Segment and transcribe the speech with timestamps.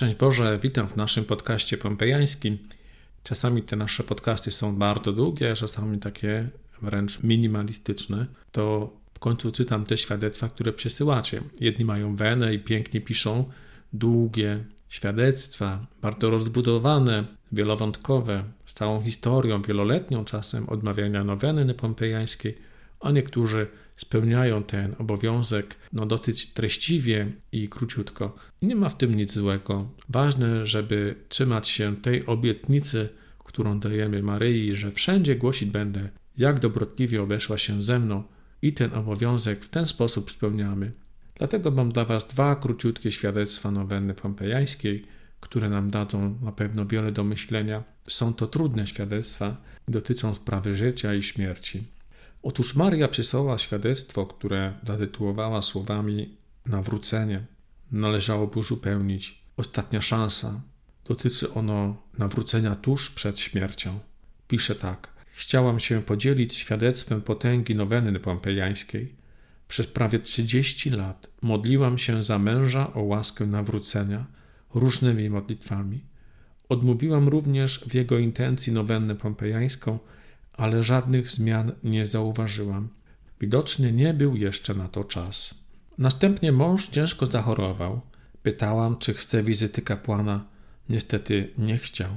[0.00, 2.58] Szczęść Boże, witam w naszym podcaście pompejańskim.
[3.24, 6.48] Czasami te nasze podcasty są bardzo długie, czasami takie
[6.82, 8.26] wręcz minimalistyczne.
[8.52, 11.42] To w końcu czytam te świadectwa, które przesyłacie.
[11.60, 13.44] Jedni mają wenę i pięknie piszą
[13.92, 22.58] długie świadectwa, bardzo rozbudowane, wielowątkowe, z całą historią, wieloletnią czasem odmawiania noweny pompejańskiej,
[23.00, 28.36] a niektórzy spełniają ten obowiązek no, dosyć treściwie i króciutko.
[28.62, 29.90] Nie ma w tym nic złego.
[30.08, 33.08] Ważne, żeby trzymać się tej obietnicy,
[33.44, 38.22] którą dajemy Maryi, że wszędzie głosić będę, jak dobrotliwie obeszła się ze mną
[38.62, 40.92] i ten obowiązek w ten sposób spełniamy.
[41.34, 45.04] Dlatego mam dla Was dwa króciutkie świadectwa nowenny pompejańskiej,
[45.40, 47.82] które nam dadzą na pewno wiele do myślenia.
[48.08, 49.56] Są to trudne świadectwa
[49.88, 51.84] dotyczą sprawy życia i śmierci.
[52.42, 56.36] Otóż Maria przysłała świadectwo, które zatytułowała słowami
[56.66, 57.46] nawrócenie.
[57.92, 59.44] Należałoby uzupełnić.
[59.56, 60.60] Ostatnia szansa.
[61.04, 63.98] Dotyczy ono nawrócenia tuż przed śmiercią.
[64.48, 65.08] Pisze tak.
[65.32, 69.14] Chciałam się podzielić świadectwem potęgi noweny pompejańskiej.
[69.68, 74.26] Przez prawie 30 lat modliłam się za męża o łaskę nawrócenia
[74.74, 76.00] różnymi modlitwami.
[76.68, 79.98] Odmówiłam również w jego intencji nowennę pompejańską–
[80.52, 82.88] ale żadnych zmian nie zauważyłam.
[83.40, 85.54] Widocznie nie był jeszcze na to czas.
[85.98, 88.00] Następnie mąż ciężko zachorował.
[88.42, 90.44] Pytałam, czy chce wizyty kapłana.
[90.88, 92.10] Niestety nie chciał.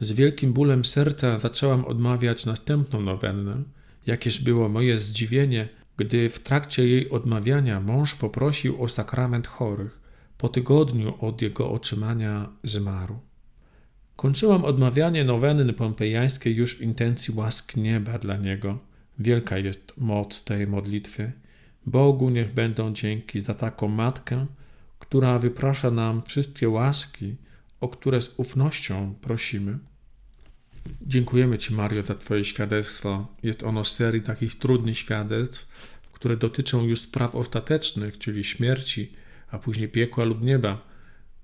[0.00, 3.62] Z wielkim bólem serca zaczęłam odmawiać następną nowennę.
[4.06, 10.00] Jakież było moje zdziwienie, gdy w trakcie jej odmawiania mąż poprosił o sakrament chorych.
[10.38, 13.18] Po tygodniu od jego otrzymania zmarł.
[14.18, 18.78] Kończyłam odmawianie noweny pompejańskiej już w intencji łask nieba dla niego.
[19.18, 21.32] Wielka jest moc tej modlitwy.
[21.86, 24.46] Bogu niech będą dzięki za taką matkę,
[24.98, 27.36] która wyprasza nam wszystkie łaski,
[27.80, 29.78] o które z ufnością prosimy.
[31.02, 33.26] Dziękujemy Ci, Mario, za Twoje świadectwo.
[33.42, 35.68] Jest ono z serii takich trudnych świadectw,
[36.12, 39.12] które dotyczą już spraw ostatecznych, czyli śmierci,
[39.50, 40.88] a później piekła lub nieba.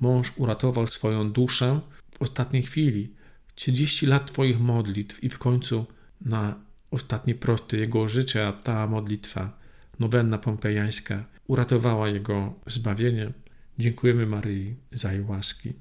[0.00, 1.80] Mąż uratował swoją duszę
[2.20, 3.12] ostatniej chwili.
[3.54, 5.86] 30 lat Twoich modlitw i w końcu
[6.20, 6.54] na
[6.90, 9.58] ostatni prosty jego życia ta modlitwa,
[9.98, 13.32] nowenna pompejańska, uratowała jego zbawienie.
[13.78, 15.72] Dziękujemy Maryi za jej łaski.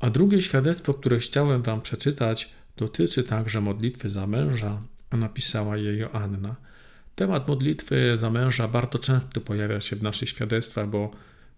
[0.00, 5.96] A drugie świadectwo, które chciałem Wam przeczytać, dotyczy także modlitwy za męża, a napisała je
[5.96, 6.56] Joanna.
[7.14, 11.10] Temat modlitwy za męża bardzo często pojawia się w naszych świadectwach, bo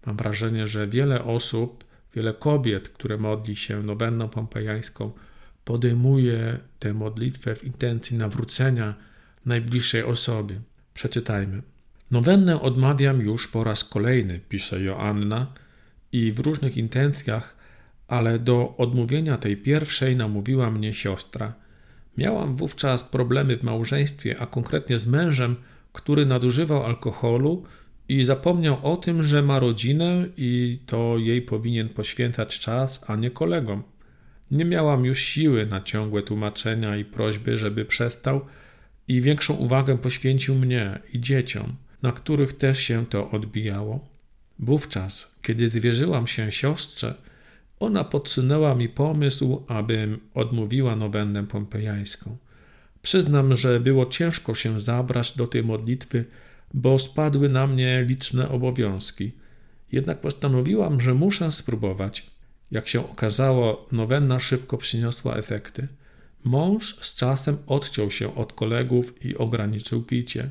[0.05, 1.84] mam wrażenie, że wiele osób
[2.15, 5.11] Wiele kobiet, które modli się nowenną pompejańską,
[5.65, 8.95] podejmuje tę modlitwę w intencji nawrócenia
[9.45, 10.59] najbliższej osobie.
[10.93, 11.61] Przeczytajmy.
[12.11, 15.53] Nowennę odmawiam już po raz kolejny, pisze Joanna,
[16.11, 17.55] i w różnych intencjach,
[18.07, 21.53] ale do odmówienia tej pierwszej namówiła mnie siostra.
[22.17, 25.55] Miałam wówczas problemy w małżeństwie, a konkretnie z mężem,
[25.93, 27.63] który nadużywał alkoholu
[28.09, 33.31] i zapomniał o tym, że ma rodzinę i to jej powinien poświęcać czas, a nie
[33.31, 33.83] kolegom.
[34.51, 38.41] Nie miałam już siły na ciągłe tłumaczenia i prośby, żeby przestał,
[39.07, 44.07] i większą uwagę poświęcił mnie i dzieciom, na których też się to odbijało.
[44.59, 47.15] Wówczas, kiedy zwierzyłam się siostrze,
[47.79, 52.37] ona podsunęła mi pomysł, abym odmówiła nowennę pompejańską.
[53.01, 56.25] Przyznam, że było ciężko się zabrać do tej modlitwy
[56.75, 59.31] bo spadły na mnie liczne obowiązki.
[59.91, 62.31] Jednak postanowiłam, że muszę spróbować.
[62.71, 65.87] Jak się okazało, nowenna szybko przyniosła efekty.
[66.43, 70.49] Mąż z czasem odciął się od kolegów i ograniczył picie.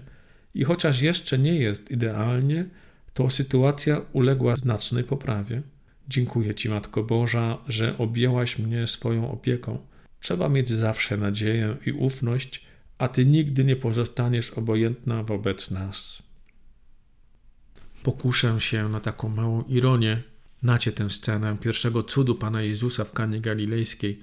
[0.54, 2.64] I chociaż jeszcze nie jest idealnie,
[3.14, 5.62] to sytuacja uległa znacznej poprawie.
[6.08, 9.78] Dziękuję Ci, Matko Boża, że objęłaś mnie swoją opieką.
[10.20, 12.66] Trzeba mieć zawsze nadzieję i ufność,
[12.98, 16.22] a Ty nigdy nie pozostaniesz obojętna wobec nas.
[18.02, 20.22] Pokuszę się na taką małą ironię.
[20.62, 24.22] Nacie tę scenę pierwszego cudu Pana Jezusa w Kanie Galilejskiej,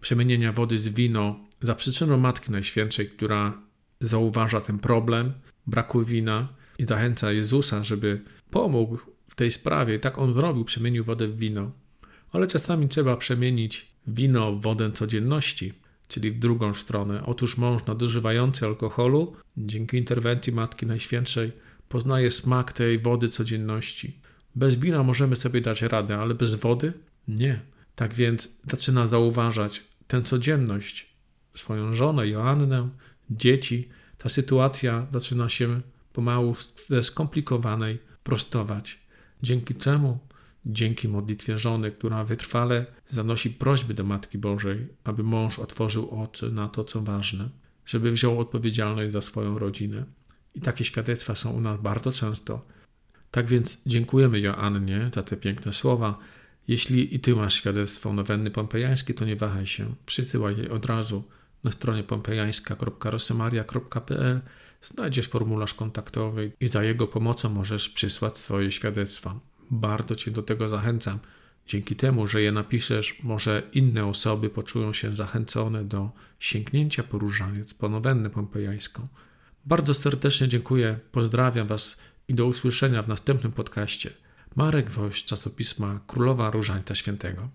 [0.00, 3.62] przemienienia wody z wino, za przyczyną Matki Najświętszej, która
[4.00, 5.32] zauważa ten problem
[5.66, 6.48] braku wina
[6.78, 8.20] i zachęca Jezusa, żeby
[8.50, 8.98] pomógł
[9.28, 9.94] w tej sprawie.
[9.94, 11.70] I tak on zrobił, przemienił wodę w wino.
[12.32, 15.72] Ale czasami trzeba przemienić wino w wodę codzienności
[16.12, 17.22] czyli w drugą stronę.
[17.26, 21.52] Otóż mąż nadużywający alkoholu, dzięki interwencji Matki Najświętszej,
[21.88, 24.20] poznaje smak tej wody codzienności.
[24.54, 26.92] Bez wina możemy sobie dać radę, ale bez wody
[27.28, 27.60] nie.
[27.94, 31.14] Tak więc zaczyna zauważać tę codzienność,
[31.54, 32.88] swoją żonę Joannę,
[33.30, 33.88] dzieci.
[34.18, 35.80] Ta sytuacja zaczyna się
[36.12, 36.54] pomału
[36.88, 38.98] ze skomplikowanej prostować.
[39.42, 40.18] Dzięki czemu
[40.66, 46.68] dzięki modlitwie żony, która wytrwale zanosi prośby do Matki Bożej, aby mąż otworzył oczy na
[46.68, 47.48] to, co ważne,
[47.86, 50.04] żeby wziął odpowiedzialność za swoją rodzinę.
[50.54, 52.66] I takie świadectwa są u nas bardzo często.
[53.30, 56.18] Tak więc dziękujemy Joannie za te piękne słowa.
[56.68, 61.24] Jeśli i ty masz świadectwo nowenny pompejańskie, to nie wahaj się, przysyłaj je od razu
[61.64, 64.40] na stronie pompejańska.rosemaria.pl
[64.82, 69.40] znajdziesz formularz kontaktowy i za jego pomocą możesz przysłać swoje świadectwa.
[69.70, 71.18] Bardzo Cię do tego zachęcam.
[71.66, 77.74] Dzięki temu, że je napiszesz, może inne osoby poczują się zachęcone do sięgnięcia po różaniec,
[77.74, 79.08] po nowennę pompejańską.
[79.66, 81.98] Bardzo serdecznie dziękuję, pozdrawiam Was
[82.28, 84.10] i do usłyszenia w następnym podcaście.
[84.56, 87.48] Marek Woś, czasopisma Królowa Różańca Świętego.